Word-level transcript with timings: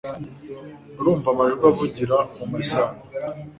urumva 0.99 1.27
amajwi 1.33 1.63
avugira 1.71 2.17
mumashyamba 2.37 3.01